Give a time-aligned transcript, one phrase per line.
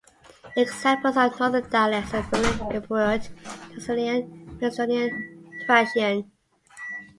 [0.57, 6.31] Examples of Northern dialects are Rumelian, Epirote, Thessalian, Macedonian, Thracian.